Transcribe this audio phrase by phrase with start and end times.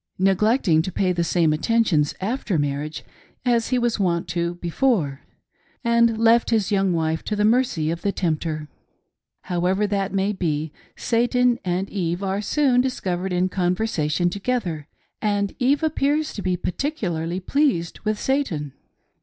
[0.17, 3.05] —neglecting to pay the same attentions after marriage
[3.45, 5.21] as he was wont to before—
[5.83, 8.67] and left his young wife to the mercy of the tempter.
[9.41, 14.87] However that may be, Satan and Eve are soon discovered in conversation together,
[15.21, 18.73] and Eve appears to be particularly pleased with Satan.